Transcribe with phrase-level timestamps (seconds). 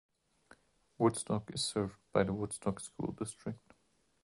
[0.97, 3.75] Woodstock is served by the Woodstock School District.